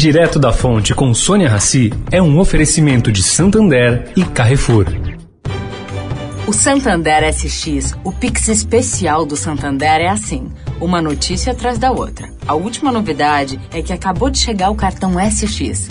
Direto 0.00 0.38
da 0.38 0.50
Fonte 0.50 0.94
com 0.94 1.12
Sônia 1.12 1.46
Rassi 1.46 1.92
é 2.10 2.22
um 2.22 2.38
oferecimento 2.38 3.12
de 3.12 3.22
Santander 3.22 4.10
e 4.16 4.24
Carrefour. 4.24 4.86
O 6.46 6.54
Santander 6.54 7.22
SX, 7.30 7.94
o 8.02 8.10
Pix 8.10 8.48
especial 8.48 9.26
do 9.26 9.36
Santander 9.36 10.00
é 10.00 10.08
assim, 10.08 10.48
uma 10.80 11.02
notícia 11.02 11.52
atrás 11.52 11.76
da 11.76 11.92
outra. 11.92 12.30
A 12.48 12.54
última 12.54 12.90
novidade 12.90 13.60
é 13.74 13.82
que 13.82 13.92
acabou 13.92 14.30
de 14.30 14.38
chegar 14.38 14.70
o 14.70 14.74
cartão 14.74 15.16
SX. 15.20 15.90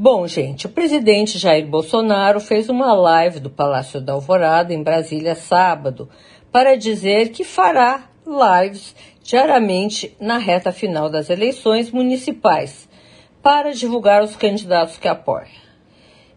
Bom, 0.00 0.28
gente, 0.28 0.64
o 0.64 0.68
presidente 0.68 1.40
Jair 1.40 1.66
Bolsonaro 1.66 2.38
fez 2.38 2.68
uma 2.68 2.92
live 2.92 3.40
do 3.40 3.50
Palácio 3.50 4.00
da 4.00 4.12
Alvorada, 4.12 4.72
em 4.72 4.80
Brasília, 4.80 5.34
sábado, 5.34 6.08
para 6.52 6.76
dizer 6.76 7.30
que 7.30 7.42
fará 7.42 8.08
lives 8.24 8.94
diariamente 9.24 10.14
na 10.20 10.38
reta 10.38 10.70
final 10.70 11.10
das 11.10 11.30
eleições 11.30 11.90
municipais, 11.90 12.88
para 13.42 13.72
divulgar 13.72 14.22
os 14.22 14.36
candidatos 14.36 14.96
que 14.98 15.08
apoia. 15.08 15.48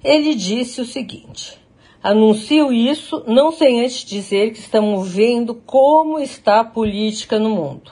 Ele 0.03 0.33
disse 0.33 0.81
o 0.81 0.85
seguinte: 0.85 1.55
anuncio 2.01 2.73
isso 2.73 3.23
não 3.27 3.51
sem 3.51 3.81
antes 3.81 4.03
dizer 4.03 4.53
que 4.53 4.59
estamos 4.59 5.13
vendo 5.13 5.53
como 5.53 6.17
está 6.17 6.61
a 6.61 6.65
política 6.65 7.37
no 7.37 7.51
mundo. 7.51 7.91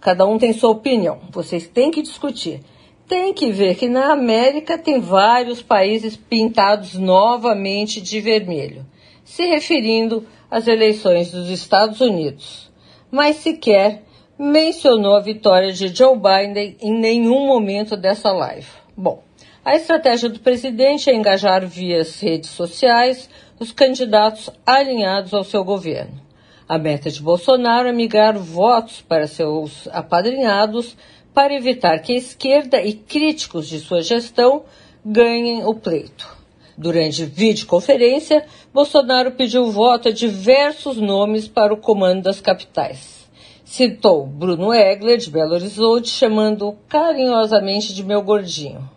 Cada 0.00 0.26
um 0.26 0.38
tem 0.38 0.54
sua 0.54 0.70
opinião, 0.70 1.20
vocês 1.30 1.68
têm 1.68 1.90
que 1.90 2.00
discutir 2.00 2.62
tem 3.10 3.34
que 3.34 3.50
ver 3.50 3.74
que 3.74 3.88
na 3.88 4.12
América 4.12 4.78
tem 4.78 5.00
vários 5.00 5.60
países 5.60 6.16
pintados 6.16 6.94
novamente 6.94 8.00
de 8.00 8.20
vermelho, 8.20 8.86
se 9.24 9.46
referindo 9.46 10.24
às 10.48 10.68
eleições 10.68 11.32
dos 11.32 11.50
Estados 11.50 12.00
Unidos, 12.00 12.70
mas 13.10 13.34
sequer 13.34 14.04
mencionou 14.38 15.16
a 15.16 15.20
vitória 15.20 15.72
de 15.72 15.88
Joe 15.88 16.16
Biden 16.16 16.76
em 16.80 17.00
nenhum 17.00 17.48
momento 17.48 17.96
dessa 17.96 18.30
live. 18.30 18.68
Bom, 18.96 19.24
a 19.64 19.74
estratégia 19.74 20.28
do 20.28 20.38
presidente 20.38 21.10
é 21.10 21.14
engajar 21.14 21.66
via 21.66 22.06
redes 22.20 22.50
sociais 22.50 23.28
os 23.58 23.72
candidatos 23.72 24.50
alinhados 24.64 25.34
ao 25.34 25.42
seu 25.42 25.64
governo. 25.64 26.30
A 26.68 26.78
meta 26.78 27.10
de 27.10 27.20
Bolsonaro 27.20 27.88
é 27.88 27.92
migrar 27.92 28.38
votos 28.38 29.02
para 29.02 29.26
seus 29.26 29.88
apadrinhados 29.88 30.96
para 31.34 31.54
evitar 31.54 31.98
que 32.00 32.12
a 32.12 32.16
esquerda 32.16 32.82
e 32.82 32.92
críticos 32.92 33.68
de 33.68 33.78
sua 33.78 34.02
gestão 34.02 34.64
ganhem 35.04 35.64
o 35.64 35.74
pleito. 35.74 36.28
Durante 36.76 37.24
videoconferência, 37.24 38.44
Bolsonaro 38.72 39.32
pediu 39.32 39.70
voto 39.70 40.08
a 40.08 40.12
diversos 40.12 40.96
nomes 40.96 41.46
para 41.46 41.74
o 41.74 41.76
comando 41.76 42.22
das 42.22 42.40
capitais. 42.40 43.28
Citou 43.64 44.26
Bruno 44.26 44.72
Egler, 44.72 45.18
de 45.18 45.30
Belo 45.30 45.54
Horizonte, 45.54 46.08
chamando 46.08 46.76
carinhosamente 46.88 47.94
de 47.94 48.02
meu 48.02 48.22
gordinho. 48.22 48.88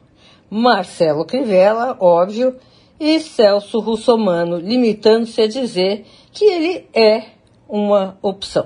Marcelo 0.50 1.26
Crivella, 1.26 1.98
óbvio, 2.00 2.56
e 3.00 3.20
Celso 3.20 3.80
Russomano, 3.80 4.58
limitando-se 4.58 5.42
a 5.42 5.48
dizer 5.48 6.06
que 6.32 6.46
ele 6.46 6.88
é 6.94 7.26
uma 7.68 8.18
opção. 8.22 8.66